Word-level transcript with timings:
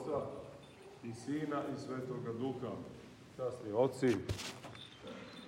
Oca 0.00 0.20
i 1.04 1.12
Sina 1.12 1.62
i 1.74 1.80
Svetoga 1.80 2.32
Duha. 2.38 2.72
Časni 3.36 3.72
oci, 3.72 4.16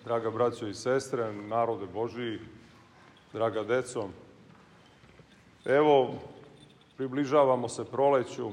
draga 0.05 0.31
braćo 0.31 0.67
i 0.67 0.75
sestre, 0.75 1.33
narode 1.33 1.87
Božiji, 1.87 2.39
draga 3.33 3.63
deco, 3.63 4.09
evo, 5.65 6.15
približavamo 6.97 7.69
se 7.69 7.85
proleću, 7.85 8.51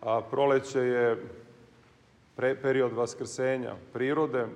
a 0.00 0.20
proleće 0.30 0.78
je 0.78 1.26
pre, 2.36 2.62
period 2.62 2.92
vaskrsenja 2.92 3.74
prirode, 3.92 4.46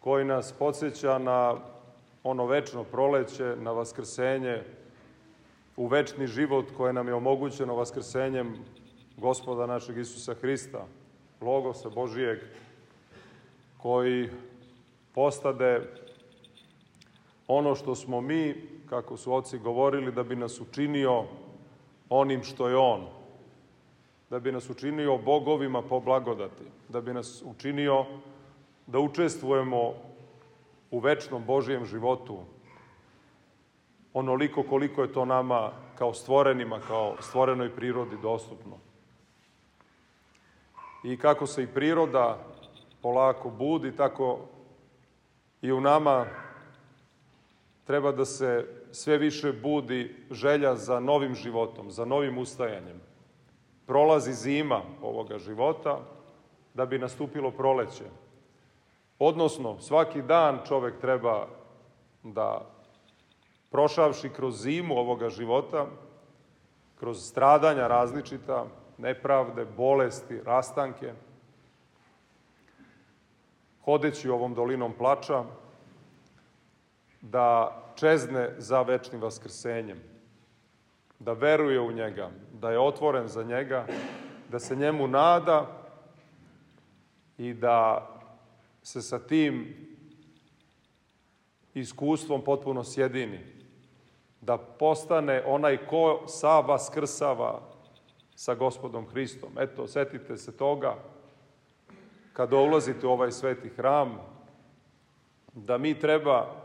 koji 0.00 0.24
nas 0.24 0.52
podsjeća 0.52 1.18
na 1.18 1.56
ono 2.22 2.46
večno 2.46 2.84
proleće, 2.84 3.56
na 3.56 3.72
vaskrsenje, 3.72 4.62
u 5.76 5.86
večni 5.86 6.26
život 6.26 6.66
koje 6.76 6.92
nam 6.92 7.08
je 7.08 7.14
omogućeno 7.14 7.74
vaskrsenjem 7.74 8.54
gospoda 9.16 9.66
našeg 9.66 9.98
Isusa 9.98 10.34
Hrista, 10.34 10.86
Logosa 11.40 11.90
Božijeg, 11.90 12.38
koji 13.78 14.28
postade 15.14 15.80
ono 17.48 17.74
što 17.74 17.94
smo 17.94 18.20
mi, 18.20 18.54
kako 18.88 19.16
su 19.16 19.34
oci 19.34 19.58
govorili, 19.58 20.12
da 20.12 20.22
bi 20.22 20.36
nas 20.36 20.60
učinio 20.60 21.24
onim 22.08 22.42
što 22.42 22.68
je 22.68 22.76
On, 22.76 23.06
da 24.30 24.38
bi 24.38 24.52
nas 24.52 24.70
učinio 24.70 25.18
bogovima 25.18 25.82
po 25.82 26.00
blagodati, 26.00 26.64
da 26.88 27.00
bi 27.00 27.14
nas 27.14 27.42
učinio 27.46 28.04
da 28.86 28.98
učestvujemo 28.98 29.94
u 30.90 30.98
večnom 30.98 31.44
Božijem 31.44 31.84
životu, 31.84 32.38
onoliko 34.12 34.62
koliko 34.62 35.02
je 35.02 35.12
to 35.12 35.24
nama 35.24 35.72
kao 35.98 36.14
stvorenima, 36.14 36.80
kao 36.80 37.16
stvorenoj 37.20 37.76
prirodi 37.76 38.16
dostupno. 38.22 38.78
I 41.04 41.16
kako 41.16 41.46
se 41.46 41.62
i 41.62 41.66
priroda 41.66 42.38
polako 43.02 43.50
budi, 43.50 43.96
tako 43.96 44.38
i 45.62 45.72
u 45.72 45.80
nama 45.80 46.26
treba 47.84 48.12
da 48.12 48.24
se 48.24 48.66
sve 48.92 49.18
više 49.18 49.52
budi 49.52 50.26
želja 50.30 50.76
za 50.76 51.00
novim 51.00 51.34
životom, 51.34 51.90
za 51.90 52.04
novim 52.04 52.38
ustajanjem. 52.38 53.00
Prolazi 53.86 54.32
zima 54.32 54.80
ovoga 55.02 55.38
života 55.38 55.98
da 56.74 56.86
bi 56.86 56.98
nastupilo 56.98 57.50
proleće. 57.50 58.04
Odnosno, 59.18 59.80
svaki 59.80 60.22
dan 60.22 60.58
čovek 60.68 61.00
treba 61.00 61.46
da 62.22 62.70
prošavši 63.70 64.28
kroz 64.28 64.62
zimu 64.62 64.98
ovoga 64.98 65.28
života, 65.28 65.86
kroz 66.96 67.28
stradanja 67.28 67.86
različita, 67.86 68.66
nepravde, 68.98 69.64
bolesti, 69.64 70.40
rastanke, 70.44 71.12
hodeći 73.84 74.30
ovom 74.30 74.54
dolinom 74.54 74.92
plača, 74.92 75.44
da 77.20 77.76
čezne 77.96 78.54
za 78.58 78.82
večnim 78.82 79.20
vaskrsenjem, 79.20 79.98
da 81.18 81.32
veruje 81.32 81.80
u 81.80 81.92
njega, 81.92 82.30
da 82.52 82.70
je 82.70 82.78
otvoren 82.78 83.28
za 83.28 83.42
njega, 83.42 83.86
da 84.50 84.58
se 84.58 84.76
njemu 84.76 85.06
nada 85.08 85.66
i 87.38 87.54
da 87.54 88.08
se 88.82 89.02
sa 89.02 89.18
tim 89.18 89.76
iskustvom 91.74 92.44
potpuno 92.44 92.84
sjedini, 92.84 93.40
da 94.40 94.58
postane 94.58 95.42
onaj 95.46 95.86
ko 95.86 96.22
sa 96.26 96.60
vaskrsava 96.60 97.73
sa 98.34 98.54
gospodom 98.54 99.06
Hristom. 99.06 99.50
Eto, 99.58 99.86
setite 99.86 100.36
se 100.36 100.56
toga 100.56 100.94
kada 102.32 102.56
ulazite 102.56 103.06
u 103.06 103.10
ovaj 103.10 103.32
sveti 103.32 103.68
hram, 103.68 104.18
da 105.52 105.78
mi 105.78 105.98
treba 105.98 106.64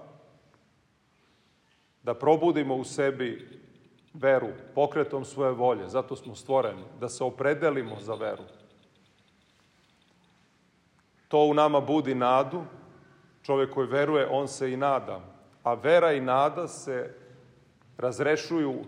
da 2.03 2.13
probudimo 2.13 2.75
u 2.75 2.84
sebi 2.84 3.59
veru, 4.13 4.47
pokretom 4.75 5.25
svoje 5.25 5.52
volje, 5.52 5.90
zato 5.90 6.16
smo 6.16 6.35
stvoreni, 6.35 6.84
da 7.00 7.09
se 7.09 7.24
opredelimo 7.24 8.00
za 8.00 8.13
veru. 8.13 8.44
To 11.28 11.46
u 11.46 11.53
nama 11.53 11.80
budi 11.80 12.16
nadu, 12.16 12.63
čovek 13.41 13.74
koji 13.74 13.88
veruje, 13.88 14.28
on 14.31 14.47
se 14.47 14.74
i 14.74 14.78
nada, 14.78 15.19
a 15.63 15.74
vera 15.74 16.13
i 16.13 16.22
nada 16.22 16.68
se 16.68 17.16
razrešuju 17.97 18.84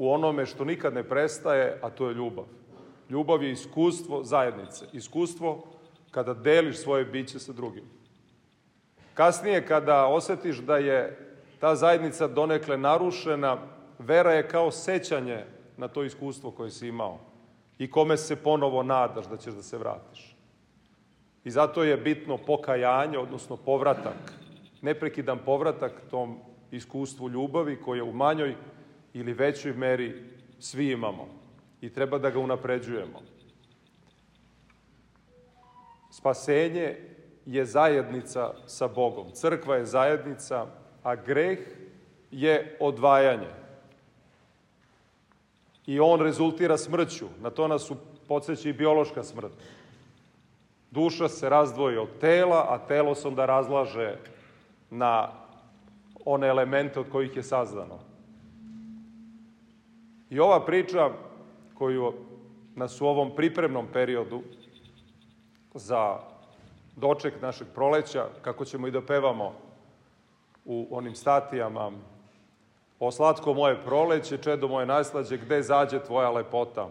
u 0.00 0.12
onome 0.12 0.46
što 0.46 0.64
nikad 0.64 0.94
ne 0.94 1.02
prestaje, 1.02 1.78
a 1.82 1.90
to 1.90 2.08
je 2.08 2.14
ljubav. 2.14 2.44
Ljubav 3.10 3.42
je 3.42 3.50
iskustvo 3.52 4.24
zajednice, 4.24 4.86
iskustvo 4.92 5.64
kada 6.10 6.34
deliš 6.34 6.78
svoje 6.78 7.04
biće 7.04 7.38
sa 7.38 7.52
drugim. 7.52 7.84
Kasnije, 9.14 9.66
kada 9.66 10.06
osetiš 10.06 10.56
da 10.56 10.76
je 10.76 11.18
ta 11.58 11.74
zajednica 11.76 12.28
donekle 12.28 12.78
narušena, 12.78 13.58
vera 13.98 14.32
je 14.32 14.48
kao 14.48 14.70
sećanje 14.70 15.44
na 15.76 15.88
to 15.88 16.04
iskustvo 16.04 16.50
koje 16.50 16.70
si 16.70 16.88
imao 16.88 17.18
i 17.78 17.90
kome 17.90 18.16
se 18.16 18.36
ponovo 18.36 18.82
nadaš 18.82 19.26
da 19.26 19.36
ćeš 19.36 19.54
da 19.54 19.62
se 19.62 19.78
vratiš. 19.78 20.36
I 21.44 21.50
zato 21.50 21.84
je 21.84 21.96
bitno 21.96 22.36
pokajanje, 22.36 23.18
odnosno 23.18 23.56
povratak, 23.56 24.32
neprekidan 24.82 25.38
povratak 25.44 25.92
tom 26.10 26.38
iskustvu 26.70 27.28
ljubavi 27.28 27.80
koje 27.82 28.02
u 28.02 28.12
manjoj 28.12 28.56
ili 29.12 29.32
većoj 29.32 29.72
meri 29.72 30.24
svi 30.58 30.90
imamo 30.90 31.28
i 31.80 31.92
treba 31.92 32.18
da 32.18 32.30
ga 32.30 32.38
unapređujemo. 32.38 33.22
Spasenje 36.10 36.96
je 37.46 37.64
zajednica 37.64 38.52
sa 38.66 38.88
Bogom. 38.88 39.30
Crkva 39.32 39.76
je 39.76 39.86
zajednica, 39.86 40.66
a 41.02 41.14
greh 41.16 41.58
je 42.30 42.76
odvajanje. 42.80 43.48
I 45.86 46.00
on 46.00 46.20
rezultira 46.20 46.76
smrću. 46.78 47.26
Na 47.40 47.50
to 47.50 47.68
nas 47.68 47.92
podsjeća 48.28 48.68
i 48.68 48.72
biološka 48.72 49.22
smrt. 49.22 49.52
Duša 50.90 51.28
se 51.28 51.48
razdvoji 51.48 51.96
od 51.96 52.08
tela, 52.20 52.66
a 52.68 52.86
telo 52.86 53.14
se 53.14 53.28
onda 53.28 53.46
razlaže 53.46 54.16
na 54.90 55.32
one 56.24 56.48
elemente 56.48 57.00
od 57.00 57.10
kojih 57.10 57.36
je 57.36 57.42
sazdano. 57.42 58.09
I 60.30 60.40
ova 60.40 60.64
priča 60.64 61.10
koju 61.74 62.12
nas 62.76 63.00
u 63.00 63.06
ovom 63.06 63.36
pripremnom 63.36 63.86
periodu 63.92 64.42
za 65.74 66.18
doček 66.96 67.42
našeg 67.42 67.66
proleća, 67.74 68.26
kako 68.42 68.64
ćemo 68.64 68.86
i 68.86 68.90
da 68.90 69.00
pevamo 69.00 69.52
u 70.64 70.88
onim 70.90 71.14
statijama 71.14 71.92
O 73.00 73.10
slatko 73.10 73.54
moje 73.54 73.84
proleće, 73.84 74.36
čedo 74.38 74.68
moje 74.68 74.86
najslađe, 74.86 75.36
gde 75.36 75.62
zađe 75.62 75.98
tvoja 76.04 76.30
lepota? 76.30 76.88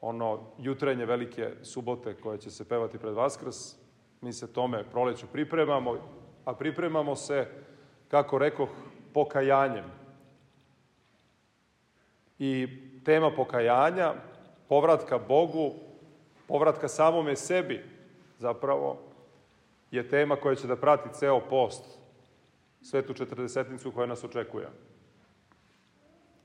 Ono 0.00 0.40
jutrenje 0.58 1.06
velike 1.06 1.50
subote 1.62 2.14
koje 2.14 2.38
će 2.38 2.50
se 2.50 2.68
pevati 2.68 2.98
pred 2.98 3.14
Vaskrs, 3.14 3.56
mi 4.20 4.32
se 4.32 4.52
tome 4.52 4.84
proleću 4.90 5.26
pripremamo, 5.32 5.96
a 6.44 6.54
pripremamo 6.54 7.16
se, 7.16 7.48
kako 8.08 8.38
rekoh, 8.38 8.68
pokajanjem. 9.14 9.84
I 12.38 12.68
tema 13.04 13.30
pokajanja, 13.30 14.14
povratka 14.68 15.18
Bogu, 15.18 15.72
povratka 16.48 16.88
samome 16.88 17.36
sebi, 17.36 17.84
zapravo, 18.38 18.98
je 19.90 20.08
tema 20.08 20.36
koja 20.36 20.54
će 20.54 20.66
da 20.66 20.76
prati 20.76 21.08
ceo 21.18 21.40
post, 21.40 21.84
svetu 22.82 23.14
četrdesetnicu 23.14 23.92
koja 23.92 24.06
nas 24.06 24.24
očekuje. 24.24 24.68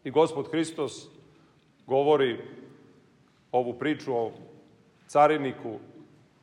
I 0.03 0.11
gospod 0.11 0.51
Hristos 0.51 1.07
govori 1.85 2.39
ovu 3.51 3.73
priču 3.73 4.15
o 4.15 4.31
cariniku 5.07 5.79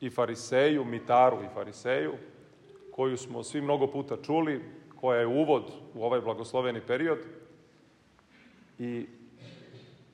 i 0.00 0.10
fariseju, 0.10 0.84
mitaru 0.84 1.43
i 1.44 1.54
fariseju, 1.54 2.12
koju 2.90 3.16
smo 3.16 3.43
svi 3.43 3.60
mnogo 3.60 3.87
puta 3.87 4.16
čuli, 4.22 4.64
koja 5.00 5.20
je 5.20 5.26
uvod 5.26 5.72
u 5.94 6.04
ovaj 6.04 6.20
blagosloveni 6.20 6.81
period 6.81 7.19
i 8.78 9.06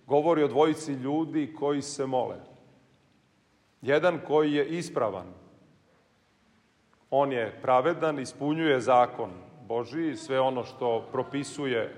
govori 0.06 0.42
o 0.42 0.48
dvojici 0.48 0.92
ljudi 0.92 1.54
koji 1.58 1.82
se 1.82 2.06
mole. 2.06 2.36
Jedan 3.82 4.20
koji 4.26 4.52
je 4.52 4.68
ispravan, 4.68 5.26
on 7.10 7.32
je 7.32 7.58
pravedan, 7.62 8.18
ispunjuje 8.18 8.80
zakon 8.80 9.30
Božiji, 9.68 10.16
sve 10.16 10.40
ono 10.40 10.64
što 10.64 11.08
propisuje 11.12 11.94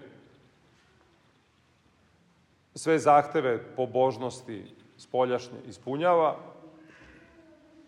sve 2.75 2.99
zahteve 2.99 3.75
pobožnosti 3.77 4.65
spoljašnje 4.97 5.59
ispunjava, 5.69 6.37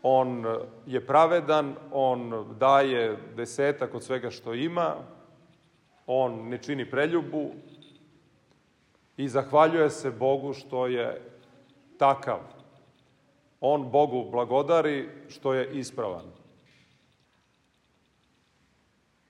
on 0.03 0.45
je 0.87 1.07
pravedan, 1.07 1.75
on 1.93 2.47
daje 2.59 3.17
desetak 3.37 3.95
od 3.95 4.05
svega 4.05 4.31
što 4.31 4.55
ima, 4.55 4.95
on 6.07 6.49
ne 6.49 6.59
čini 6.59 6.91
preljubu 6.91 7.51
i 9.17 9.29
zahvaljuje 9.29 9.91
se 9.91 10.11
Bogu 10.11 10.53
što 10.53 10.87
je 10.87 11.23
takav. 11.99 12.39
On 13.61 13.91
Bogu 13.91 14.31
blagodari 14.31 15.09
što 15.29 15.55
je 15.55 15.79
ispravan. 15.79 16.25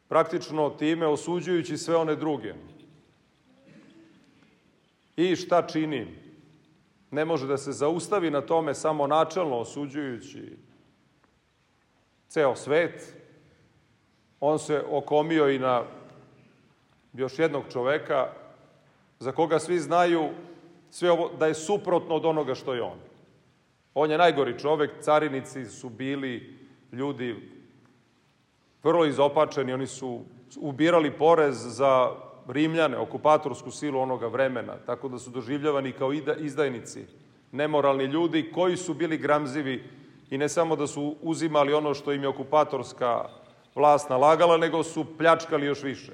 Praktično 0.08 0.70
time 0.70 1.06
osuđujući 1.06 1.76
sve 1.76 1.96
one 1.96 2.16
druge. 2.16 2.54
I 5.16 5.36
šta 5.36 5.66
čini? 5.66 6.06
Ne 7.10 7.24
može 7.24 7.46
da 7.46 7.56
se 7.56 7.72
zaustavi 7.72 8.30
na 8.30 8.40
tome 8.40 8.74
samo 8.74 9.06
načelno 9.06 9.58
osuđujući 9.58 10.56
ceo 12.28 12.56
svet. 12.56 13.14
On 14.40 14.58
se 14.58 14.84
okomio 14.90 15.50
i 15.50 15.58
na 15.58 15.82
još 17.12 17.38
jednog 17.38 17.64
čoveka 17.72 18.32
za 19.18 19.32
koga 19.32 19.58
svi 19.58 19.78
znaju 19.78 20.28
sve 20.90 21.10
ovo, 21.10 21.30
da 21.38 21.46
je 21.46 21.54
suprotno 21.54 22.14
od 22.14 22.24
onoga 22.24 22.54
što 22.54 22.74
je 22.74 22.82
on. 22.82 22.98
On 23.94 24.10
je 24.10 24.18
najgori 24.18 24.58
čovek, 24.58 24.90
carinici 25.00 25.64
su 25.64 25.88
bili 25.88 26.58
ljudi 26.92 27.36
vrlo 28.82 29.04
izopačeni, 29.04 29.72
oni 29.72 29.86
su 29.86 30.20
ubirali 30.56 31.10
porez 31.10 31.56
za 31.56 32.10
Rimljane, 32.48 32.98
okupatorsku 32.98 33.70
silu 33.70 34.00
onoga 34.00 34.26
vremena, 34.26 34.76
tako 34.86 35.08
da 35.08 35.18
su 35.18 35.30
doživljavani 35.30 35.92
kao 35.92 36.12
izdajnici, 36.38 37.04
nemoralni 37.52 38.04
ljudi 38.04 38.50
koji 38.54 38.76
su 38.76 38.94
bili 38.94 39.18
gramzivi 39.18 39.84
i 40.30 40.38
ne 40.38 40.48
samo 40.48 40.76
da 40.76 40.86
su 40.86 41.16
uzimali 41.22 41.74
ono 41.74 41.94
što 41.94 42.12
im 42.12 42.22
je 42.22 42.28
okupatorska 42.28 43.28
vlast 43.74 44.10
nalagala, 44.10 44.56
nego 44.56 44.82
su 44.82 45.04
pljačkali 45.18 45.66
još 45.66 45.82
više. 45.82 46.12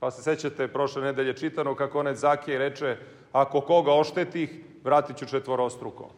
Pa 0.00 0.10
se 0.10 0.22
sećate 0.22 0.68
prošle 0.68 1.02
nedelje 1.02 1.36
čitano 1.36 1.74
kako 1.74 2.00
onaj 2.00 2.14
Zakije 2.14 2.58
reče 2.58 2.96
ako 3.32 3.60
koga 3.60 3.92
oštetih, 3.92 4.50
vratit 4.84 5.16
ću 5.16 5.26
četvorostruko. 5.26 6.10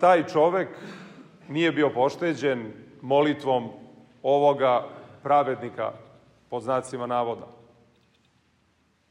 Taj 0.00 0.26
čovek 0.32 0.68
nije 1.48 1.72
bio 1.72 1.90
pošteđen 1.90 2.72
molitvom 3.02 3.68
ovoga 4.22 4.88
pravednika, 5.22 5.92
pod 6.50 6.62
znacima 6.62 7.06
navoda. 7.06 7.46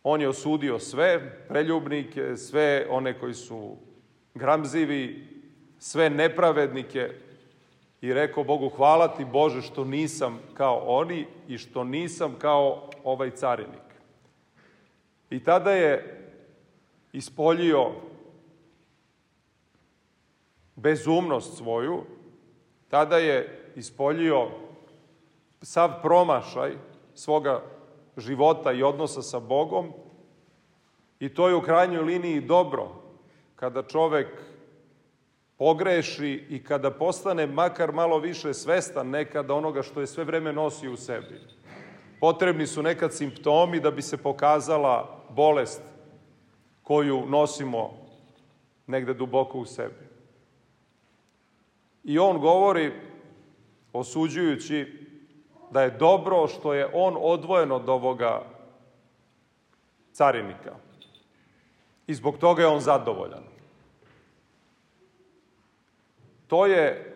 On 0.03 0.21
je 0.21 0.29
osudio 0.29 0.79
sve 0.79 1.37
preljubnike, 1.47 2.37
sve 2.37 2.87
one 2.89 3.19
koji 3.19 3.33
su 3.33 3.77
gramzivi, 4.33 5.27
sve 5.79 6.09
nepravednike 6.09 7.09
i 8.03 8.13
rekao 8.13 8.43
Bogu 8.43 8.69
hvala 8.69 9.07
ti 9.07 9.25
Bože 9.25 9.61
što 9.61 9.83
nisam 9.83 10.39
kao 10.53 10.83
oni 10.85 11.27
i 11.47 11.57
što 11.57 11.83
nisam 11.83 12.35
kao 12.39 12.89
ovaj 13.03 13.31
carinik. 13.31 13.87
I 15.29 15.43
tada 15.43 15.71
je 15.71 16.21
ispoljio 17.13 17.91
bezumnost 20.75 21.57
svoju, 21.57 22.03
tada 22.89 23.17
je 23.17 23.71
ispoljio 23.75 24.47
sav 25.61 25.91
promašaj 26.01 26.71
svoga 27.13 27.61
života 28.17 28.71
i 28.71 28.83
odnosa 28.83 29.21
sa 29.21 29.39
Bogom 29.39 29.93
i 31.19 31.33
to 31.33 31.47
je 31.47 31.55
u 31.55 31.61
krajnjoj 31.61 32.03
liniji 32.03 32.41
dobro 32.41 32.87
kada 33.55 33.83
čovek 33.83 34.27
pogreši 35.63 36.45
i 36.49 36.63
kada 36.63 36.91
postane 36.91 37.47
makar 37.47 37.91
malo 37.91 38.19
više 38.19 38.53
svestan 38.53 39.09
nekada 39.09 39.53
onoga 39.53 39.81
što 39.81 40.01
je 40.01 40.07
sve 40.07 40.23
vreme 40.23 40.53
nosio 40.53 40.91
u 40.91 40.97
sebi. 40.97 41.39
Potrebni 42.19 42.67
su 42.67 42.83
nekad 42.83 43.13
simptomi 43.13 43.79
da 43.79 43.91
bi 43.91 44.01
se 44.01 44.17
pokazala 44.17 45.23
bolest 45.29 45.81
koju 46.83 47.23
nosimo 47.29 47.93
negde 48.87 49.13
duboko 49.13 49.59
u 49.59 49.65
sebi. 49.65 50.03
I 52.03 52.19
on 52.19 52.39
govori, 52.39 52.91
osuđujući, 53.93 55.07
da 55.71 55.81
je 55.81 55.95
dobro 55.99 56.47
što 56.47 56.73
je 56.73 56.89
on 56.93 57.15
odvojen 57.19 57.71
od 57.71 57.89
ovoga 57.89 58.43
carinika. 60.11 60.75
I 62.07 62.13
zbog 62.13 62.37
toga 62.37 62.61
je 62.61 62.67
on 62.67 62.79
zadovoljan. 62.79 63.53
To 66.53 66.65
je 66.65 67.13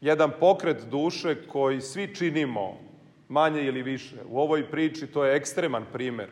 jedan 0.00 0.30
pokret 0.40 0.84
duše 0.90 1.48
koji 1.48 1.80
svi 1.80 2.14
činimo, 2.14 2.76
manje 3.28 3.62
ili 3.62 3.82
više. 3.82 4.16
U 4.28 4.40
ovoj 4.40 4.70
priči 4.70 5.06
to 5.06 5.24
je 5.24 5.36
ekstreman 5.36 5.84
primer 5.92 6.28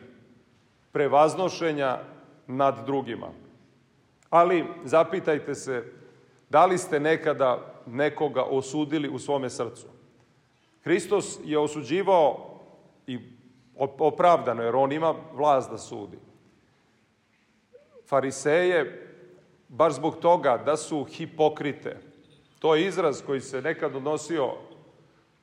prevaznošenja 0.91 1.99
nad 2.47 2.85
drugima. 2.85 3.27
Ali 4.29 4.65
zapitajte 4.83 5.55
se, 5.55 5.83
da 6.49 6.65
li 6.65 6.77
ste 6.77 6.99
nekada 6.99 7.81
nekoga 7.85 8.43
osudili 8.43 9.09
u 9.09 9.19
svome 9.19 9.49
srcu? 9.49 9.87
Hristos 10.83 11.39
je 11.45 11.59
osuđivao 11.59 12.59
i 13.07 13.19
opravdano, 13.99 14.63
jer 14.63 14.75
on 14.75 14.91
ima 14.91 15.15
vlast 15.33 15.71
da 15.71 15.77
sudi. 15.77 16.17
Fariseje, 18.05 19.12
baš 19.73 19.93
zbog 19.93 20.15
toga 20.15 20.57
da 20.65 20.77
su 20.77 21.03
hipokrite. 21.03 21.97
To 22.59 22.75
je 22.75 22.87
izraz 22.87 23.21
koji 23.25 23.41
se 23.41 23.61
nekad 23.61 23.95
odnosio 23.95 24.51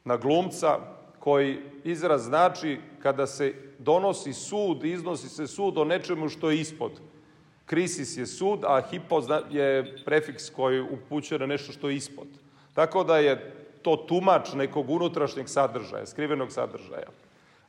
na 0.05 0.17
glumca, 0.17 0.79
koji 1.19 1.59
izraz 1.85 2.25
znači 2.25 2.79
kada 3.03 3.27
se 3.27 3.55
donosi 3.79 4.32
sud, 4.32 4.85
iznosi 4.85 5.29
se 5.29 5.47
sud 5.47 5.79
o 5.79 5.85
nečemu 5.85 6.29
što 6.29 6.50
je 6.50 6.61
ispod. 6.61 6.93
Krisis 7.67 8.17
je 8.17 8.27
sud, 8.27 8.65
a 8.65 8.81
hipo 8.91 9.23
je 9.50 9.97
prefiks 10.05 10.50
koji 10.50 10.81
upućuje 10.81 11.38
na 11.38 11.47
nešto 11.47 11.73
što 11.73 11.88
je 11.88 11.97
ispod. 11.97 12.27
Tako 12.75 13.05
da 13.05 13.19
je 13.19 13.55
to 13.82 13.97
tumač 13.97 14.53
nekog 14.55 14.91
unutrašnjeg 14.91 15.49
sadržaja, 15.49 16.06
skrivenog 16.06 16.53
sadržaja. 16.53 17.09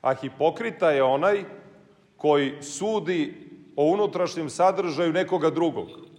A 0.02 0.14
hipokrita 0.14 0.92
je 0.92 1.04
onaj 1.04 1.44
koji 2.18 2.62
sudi 2.62 3.50
o 3.76 3.86
unutrašnjem 3.86 4.50
sadržaju 4.50 5.14
nekoga 5.14 5.50
drugog. 5.50 6.11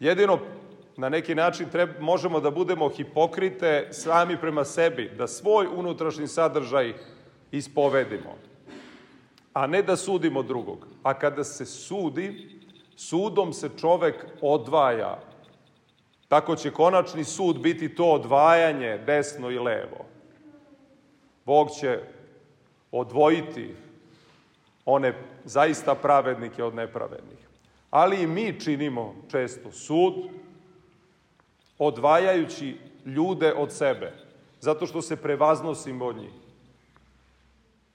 Jedino 0.00 0.38
na 0.96 1.08
neki 1.08 1.34
način 1.34 1.68
treba, 1.68 1.92
možemo 2.00 2.40
da 2.40 2.50
budemo 2.50 2.88
hipokrite 2.88 3.88
sami 3.90 4.36
prema 4.36 4.64
sebi, 4.64 5.10
da 5.18 5.26
svoj 5.26 5.66
unutrašnji 5.74 6.26
sadržaj 6.26 6.94
ispovedimo, 7.50 8.36
a 9.52 9.66
ne 9.66 9.82
da 9.82 9.96
sudimo 9.96 10.42
drugog. 10.42 10.86
A 11.02 11.14
kada 11.14 11.44
se 11.44 11.66
sudi, 11.66 12.60
sudom 12.96 13.52
se 13.52 13.70
čovek 13.80 14.26
odvaja. 14.40 15.20
Tako 16.28 16.56
će 16.56 16.70
konačni 16.70 17.24
sud 17.24 17.58
biti 17.58 17.94
to 17.94 18.04
odvajanje 18.04 18.98
desno 18.98 19.50
i 19.50 19.58
levo. 19.58 20.04
Bog 21.44 21.68
će 21.80 22.00
odvojiti 22.92 23.74
one 24.84 25.14
zaista 25.44 25.94
pravednike 25.94 26.64
od 26.64 26.74
nepravednih. 26.74 27.49
Ali 27.90 28.22
i 28.22 28.26
mi 28.26 28.60
činimo 28.60 29.14
često 29.30 29.72
sud, 29.72 30.14
odvajajući 31.78 32.76
ljude 33.06 33.52
od 33.52 33.72
sebe, 33.72 34.12
zato 34.60 34.86
što 34.86 35.02
se 35.02 35.16
prevaznosimo 35.16 36.04
od 36.04 36.16
njih. 36.16 36.32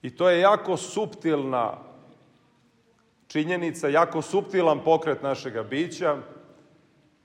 I 0.02 0.16
to 0.16 0.30
je 0.30 0.40
jako 0.40 0.76
suptilna 0.76 1.78
činjenica, 3.26 3.88
jako 3.88 4.22
suptilan 4.22 4.80
pokret 4.84 5.22
našega 5.22 5.62
bića. 5.62 6.16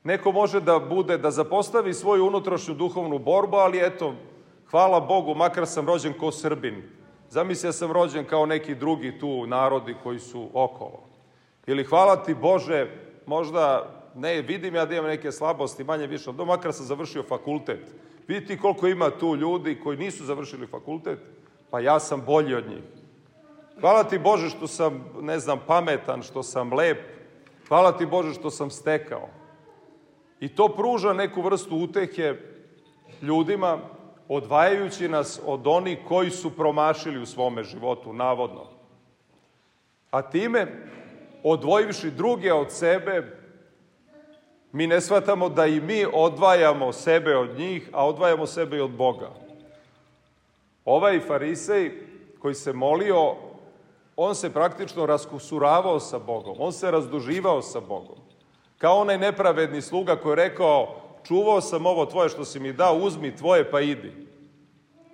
Neko 0.04 0.32
može 0.32 0.62
da 0.62 0.80
bude, 0.80 1.18
da 1.18 1.32
zapostavi 1.32 1.94
svoju 1.94 2.25
unutrašnju 2.28 2.74
duhovnu 2.74 3.20
borbu, 3.20 3.58
ali 3.58 3.86
eto, 3.86 4.16
hvala 4.72 5.00
Bogu, 5.00 5.36
makar 5.36 5.68
sam 5.68 5.88
rođen 5.88 6.13
kao 6.20 6.32
Srbin. 6.32 6.84
Zamisli 7.30 7.68
ja 7.68 7.72
sam 7.72 7.92
rođen 7.92 8.25
kao 8.25 8.46
neki 8.46 8.75
drugi 8.75 9.20
tu 9.20 9.48
narodi 9.48 9.96
koji 10.04 10.20
su 10.20 10.50
okolo. 10.54 11.11
Ili 11.68 11.84
hvala 11.84 12.24
ti 12.24 12.34
Bože, 12.34 12.88
možda 13.25 13.91
ne, 14.15 14.41
vidim 14.41 14.75
ja 14.75 14.86
da 14.86 14.96
imam 14.96 15.08
neke 15.08 15.32
slabosti, 15.32 15.84
manje 15.84 16.08
više, 16.08 16.30
ali 16.30 16.46
makar 16.46 16.74
sam 16.74 16.86
završio 16.86 17.24
fakultet. 17.24 17.80
Vidite 18.27 18.58
koliko 18.58 18.88
ima 18.88 19.10
tu 19.10 19.36
ljudi 19.36 19.80
koji 19.84 19.98
nisu 19.98 20.25
završili 20.25 20.68
fakultet, 20.68 21.20
pa 21.70 21.80
ja 21.80 22.00
sam 22.00 22.22
bolji 22.25 22.56
od 22.56 22.70
njih. 22.70 22.84
Hvala 23.82 24.03
ti 24.03 24.20
Bože 24.20 24.50
što 24.50 24.68
sam, 24.68 25.06
ne 25.22 25.39
znam, 25.39 25.60
pametan, 25.68 26.22
što 26.22 26.44
sam 26.44 26.74
lep. 26.74 26.98
Hvala 27.68 27.98
ti 27.98 28.06
Bože 28.06 28.34
što 28.34 28.50
sam 28.50 28.70
stekao. 28.70 29.30
I 30.39 30.56
to 30.56 30.68
pruža 30.68 31.13
neku 31.13 31.41
vrstu 31.41 31.75
utehe 31.75 32.36
ljudima, 33.22 33.77
odvajajući 34.27 35.10
nas 35.10 35.41
od 35.46 35.68
onih 35.68 36.00
koji 36.08 36.30
su 36.30 36.56
promašili 36.56 37.22
u 37.22 37.25
svome 37.25 37.63
životu, 37.63 38.13
navodno. 38.13 38.68
A 40.12 40.22
time, 40.22 40.68
odvojivši 41.43 42.12
druge 42.12 42.53
od 42.53 42.71
sebe, 42.71 43.38
mi 44.71 44.88
ne 44.88 45.01
shvatamo 45.01 45.50
da 45.50 45.65
i 45.65 45.79
mi 45.79 46.05
odvajamo 46.13 46.93
sebe 46.93 47.38
od 47.38 47.57
njih, 47.57 47.89
a 47.91 48.07
odvajamo 48.07 48.45
sebe 48.48 48.77
i 48.77 48.81
od 48.81 48.91
Boga. 48.91 49.29
Ovaj 50.86 51.19
farisej 51.19 51.91
koji 52.39 52.55
se 52.55 52.74
molio, 52.74 53.36
on 54.15 54.36
se 54.36 54.53
praktično 54.53 55.05
raskusuravao 55.05 56.00
sa 56.00 56.19
Bogom, 56.19 56.55
on 56.60 56.71
se 56.71 56.91
razduživao 56.91 57.62
sa 57.62 57.79
Bogom. 57.79 58.17
Kao 58.77 58.98
onaj 58.98 59.17
nepravedni 59.17 59.81
sluga 59.81 60.15
koji 60.15 60.31
je 60.31 60.36
rekao, 60.36 60.95
čuvao 61.24 61.62
sam 61.62 61.86
ovo 61.86 62.05
tvoje 62.05 62.29
što 62.29 62.45
si 62.45 62.60
mi 62.60 62.74
dao, 62.74 62.95
uzmi 62.95 63.36
tvoje 63.36 63.71
pa 63.71 63.81
idi. 63.81 64.27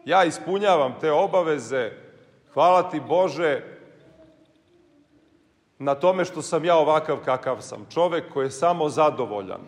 Ja 0.06 0.24
ispunjavam 0.24 0.96
te 1.02 1.12
obaveze, 1.12 1.92
hvala 2.54 2.90
ti 2.90 3.00
Bože 3.00 3.77
na 5.80 5.96
tome 5.96 6.26
što 6.26 6.42
sam 6.42 6.66
ja 6.66 6.78
ovakav 6.78 7.18
kakav 7.26 7.62
sam. 7.62 7.86
Čovek 7.94 8.34
koji 8.34 8.46
je 8.46 8.52
samo 8.52 8.90
zadovoljan 8.90 9.62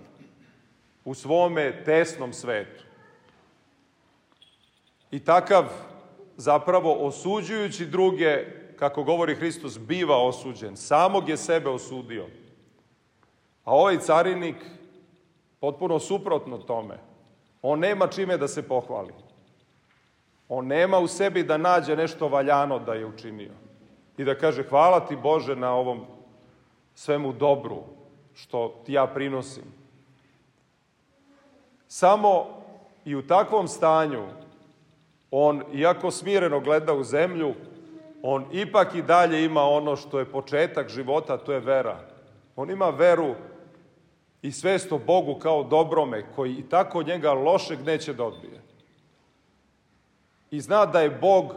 u 1.05 1.13
svome 1.13 1.83
tesnom 1.85 2.33
svetu. 2.33 2.83
I 5.11 5.19
takav 5.19 5.65
zapravo 6.37 6.93
osuđujući 6.93 7.85
druge, 7.85 8.45
kako 8.79 9.03
govori 9.03 9.35
Hristos, 9.35 9.79
biva 9.79 10.17
osuđen. 10.17 10.77
Samog 10.77 11.29
je 11.29 11.37
sebe 11.37 11.69
osudio. 11.69 12.25
A 13.63 13.75
ovaj 13.75 13.97
carinik, 13.97 14.55
potpuno 15.59 15.99
suprotno 15.99 16.57
tome, 16.57 16.97
on 17.61 17.79
nema 17.79 18.07
čime 18.07 18.37
da 18.37 18.47
se 18.47 18.67
pohvali. 18.67 19.13
On 20.49 20.67
nema 20.67 20.99
u 20.99 21.07
sebi 21.07 21.43
da 21.43 21.57
nađe 21.57 21.95
nešto 21.95 22.27
valjano 22.27 22.79
da 22.79 22.93
je 22.93 23.05
učinio. 23.05 23.68
I 24.19 24.23
da 24.23 24.35
kaže, 24.35 24.63
hvala 24.63 24.99
ti 24.99 25.15
Bože 25.15 25.55
na 25.55 25.73
ovom 25.73 26.01
svemu 26.95 27.33
dobru 27.33 27.83
što 28.35 28.81
ti 28.85 28.93
ja 28.93 29.07
prinosim. 29.07 29.63
Samo 31.87 32.45
i 33.05 33.15
u 33.15 33.27
takvom 33.27 33.67
stanju 33.67 34.27
on, 35.31 35.63
iako 35.73 36.11
smireno 36.11 36.59
gleda 36.59 36.93
u 36.93 37.03
zemlju, 37.03 37.53
on 38.23 38.45
ipak 38.51 38.95
i 38.95 39.01
dalje 39.01 39.45
ima 39.45 39.63
ono 39.63 39.95
što 39.95 40.19
je 40.19 40.31
početak 40.31 40.89
života, 40.89 41.37
to 41.37 41.53
je 41.53 41.59
vera. 41.59 41.99
On 42.55 42.69
ima 42.69 42.89
veru 42.89 43.35
i 44.41 44.51
svest 44.51 44.91
o 44.91 44.97
Bogu 44.97 45.39
kao 45.39 45.63
dobrome, 45.63 46.25
koji 46.35 46.53
i 46.53 46.69
tako 46.69 47.03
njega 47.03 47.33
lošeg 47.33 47.79
neće 47.85 48.13
da 48.13 48.23
odbije. 48.23 48.61
I 50.51 50.61
zna 50.61 50.85
da 50.85 51.01
je 51.01 51.09
Bog 51.09 51.53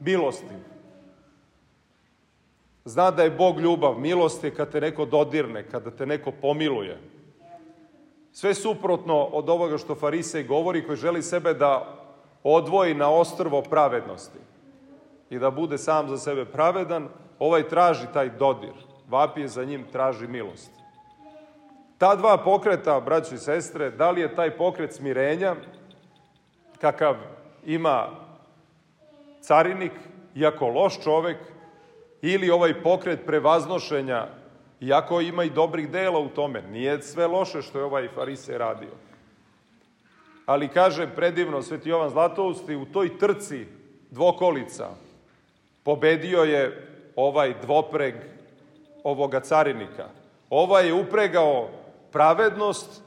milostiv. 0.00 0.70
Zna 2.84 3.10
da 3.10 3.22
je 3.22 3.30
Bog 3.30 3.60
ljubav. 3.60 3.98
Milost 3.98 4.44
je 4.44 4.54
kad 4.54 4.72
te 4.72 4.80
neko 4.80 5.04
dodirne, 5.04 5.62
kada 5.68 5.90
te 5.90 6.06
neko 6.06 6.32
pomiluje. 6.32 6.98
Sve 8.32 8.54
suprotno 8.54 9.24
od 9.24 9.48
ovoga 9.48 9.78
što 9.78 9.94
Farisej 9.94 10.42
govori, 10.42 10.86
koji 10.86 10.96
želi 10.96 11.22
sebe 11.22 11.54
da 11.54 11.96
odvoji 12.42 12.94
na 12.94 13.10
ostrvo 13.10 13.62
pravednosti 13.62 14.38
i 15.30 15.38
da 15.38 15.50
bude 15.50 15.78
sam 15.78 16.08
za 16.08 16.18
sebe 16.18 16.44
pravedan, 16.44 17.08
ovaj 17.38 17.68
traži 17.68 18.06
taj 18.12 18.28
dodir. 18.28 18.72
Vapije 19.08 19.48
za 19.48 19.64
njim 19.64 19.84
traži 19.92 20.26
milost. 20.26 20.70
Ta 21.98 22.14
dva 22.14 22.38
pokreta, 22.38 23.00
braći 23.00 23.34
i 23.34 23.38
sestre, 23.38 23.90
da 23.90 24.10
li 24.10 24.20
je 24.20 24.34
taj 24.34 24.56
pokret 24.56 24.94
smirenja, 24.94 25.56
kakav 26.80 27.16
ima 27.66 28.08
carinik, 29.40 29.92
iako 30.34 30.68
loš 30.68 31.02
čovek, 31.02 31.36
ili 32.22 32.50
ovaj 32.50 32.82
pokret 32.82 33.26
prevaznošenja, 33.26 34.26
iako 34.80 35.20
ima 35.20 35.44
i 35.44 35.50
dobrih 35.50 35.90
dela 35.90 36.18
u 36.18 36.28
tome. 36.28 36.62
Nije 36.62 37.02
sve 37.02 37.26
loše 37.26 37.62
što 37.62 37.78
je 37.78 37.84
ovaj 37.84 38.08
farise 38.08 38.58
radio. 38.58 38.90
Ali 40.46 40.68
kaže 40.68 41.14
predivno 41.16 41.62
Sveti 41.62 41.88
Jovan 41.88 42.10
Zlatousti, 42.10 42.76
u 42.76 42.84
toj 42.84 43.18
trci 43.18 43.66
dvokolica 44.10 44.88
pobedio 45.82 46.42
je 46.42 46.88
ovaj 47.16 47.54
dvopreg 47.62 48.14
ovoga 49.04 49.40
carinika. 49.40 50.08
Ovaj 50.50 50.86
je 50.86 50.94
upregao 50.94 51.68
pravednost 52.12 53.02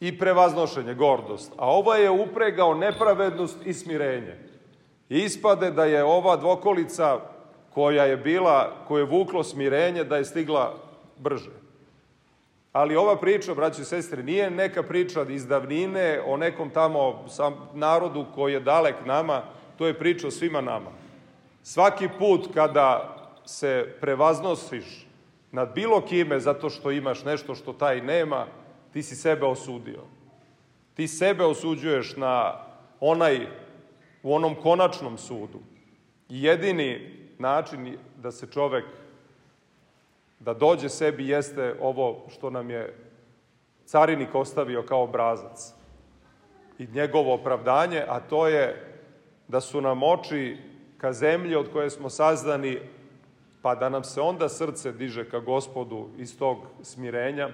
i 0.00 0.18
prevaznošenje, 0.18 0.94
gordost, 0.94 1.52
a 1.56 1.70
ovaj 1.70 2.02
je 2.02 2.10
upregao 2.10 2.74
nepravednost 2.74 3.66
i 3.66 3.74
smirenje. 3.74 4.38
Ispade 5.08 5.70
da 5.70 5.84
je 5.84 6.04
ova 6.04 6.36
dvokolica 6.36 7.20
koja 7.74 8.04
je 8.04 8.16
bila, 8.16 8.72
koje 8.88 9.00
je 9.00 9.06
vuklo 9.06 9.44
smirenje, 9.44 10.04
da 10.04 10.16
je 10.16 10.24
stigla 10.24 10.74
brže. 11.18 11.50
Ali 12.72 12.96
ova 12.96 13.16
priča, 13.16 13.54
braći 13.54 13.82
i 13.82 13.84
sestre, 13.84 14.22
nije 14.22 14.50
neka 14.50 14.82
priča 14.82 15.26
iz 15.28 15.46
davnine 15.46 16.20
o 16.26 16.36
nekom 16.36 16.70
tamo 16.70 17.24
narodu 17.74 18.26
koji 18.34 18.52
je 18.52 18.60
dalek 18.60 18.94
nama, 19.06 19.42
to 19.78 19.86
je 19.86 19.98
priča 19.98 20.26
o 20.26 20.30
svima 20.30 20.60
nama. 20.60 20.90
Svaki 21.62 22.08
put 22.18 22.48
kada 22.54 23.16
se 23.44 23.94
prevaznosiš 24.00 25.06
nad 25.52 25.74
bilo 25.74 26.00
kime 26.00 26.40
zato 26.40 26.70
što 26.70 26.90
imaš 26.90 27.24
nešto 27.24 27.54
što 27.54 27.72
taj 27.72 28.00
nema, 28.00 28.46
ti 28.92 29.02
si 29.02 29.16
sebe 29.16 29.46
osudio. 29.46 30.00
Ti 30.94 31.08
sebe 31.08 31.44
osuđuješ 31.44 32.16
na 32.16 32.54
onaj, 33.00 33.46
u 34.22 34.34
onom 34.34 34.54
konačnom 34.54 35.18
sudu. 35.18 35.58
Jedini 36.28 37.23
način 37.38 37.98
da 38.16 38.32
se 38.32 38.46
čovek, 38.46 38.84
da 40.40 40.54
dođe 40.54 40.88
sebi 40.88 41.28
jeste 41.28 41.74
ovo 41.80 42.26
što 42.28 42.50
nam 42.50 42.70
je 42.70 42.94
carinik 43.86 44.34
ostavio 44.34 44.82
kao 44.82 45.02
obrazac. 45.02 45.72
I 46.78 46.86
njegovo 46.86 47.34
opravdanje, 47.34 48.04
a 48.08 48.20
to 48.20 48.48
je 48.48 48.94
da 49.48 49.60
su 49.60 49.80
nam 49.80 50.02
oči 50.02 50.56
ka 50.98 51.12
zemlji 51.12 51.56
od 51.56 51.72
koje 51.72 51.90
smo 51.90 52.10
sazdani, 52.10 52.78
pa 53.62 53.74
da 53.74 53.88
nam 53.88 54.04
se 54.04 54.20
onda 54.20 54.48
srce 54.48 54.92
diže 54.92 55.28
ka 55.30 55.40
gospodu 55.40 56.08
iz 56.18 56.38
tog 56.38 56.58
smirenja 56.82 57.48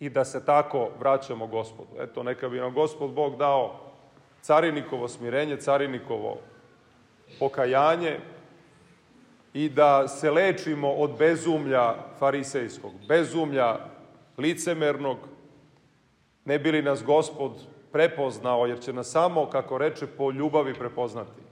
i 0.00 0.10
da 0.10 0.24
se 0.24 0.44
tako 0.44 0.88
vraćamo 0.98 1.46
gospodu. 1.46 1.90
Eto, 2.00 2.22
neka 2.22 2.48
bi 2.48 2.58
nam 2.60 2.74
gospod 2.74 3.10
Bog 3.10 3.36
dao 3.36 3.80
carinikovo 4.42 5.08
smirenje, 5.08 5.56
carinikovo 5.56 6.38
pokajanje 7.38 8.20
i 9.54 9.68
da 9.68 10.08
se 10.08 10.30
lečimo 10.30 10.90
od 10.90 11.18
bezumlja 11.18 11.94
farisejskog, 12.18 12.92
bezumlja 13.08 13.78
licemernog, 14.38 15.18
ne 16.44 16.58
bi 16.58 16.72
li 16.72 16.82
nas 16.82 17.04
gospod 17.04 17.52
prepoznao, 17.92 18.66
jer 18.66 18.80
će 18.80 18.92
nas 18.92 19.10
samo, 19.10 19.46
kako 19.46 19.78
reče, 19.78 20.06
po 20.06 20.30
ljubavi 20.30 20.74
prepoznati. 20.74 21.42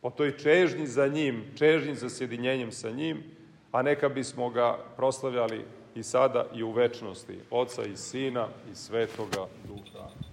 Po 0.00 0.10
toj 0.10 0.36
čežnji 0.38 0.86
za 0.86 1.06
njim, 1.06 1.44
čežnji 1.58 1.94
za 1.94 2.10
sjedinjenjem 2.10 2.72
sa 2.72 2.90
njim, 2.90 3.22
a 3.72 3.82
neka 3.82 4.08
bismo 4.08 4.50
ga 4.50 4.78
proslavljali 4.96 5.64
i 5.94 6.02
sada 6.02 6.46
i 6.54 6.62
u 6.62 6.70
večnosti, 6.70 7.38
Oca 7.50 7.82
i 7.82 7.96
Sina 7.96 8.48
i 8.72 8.74
Svetoga 8.74 9.46
Duha. 9.66 10.25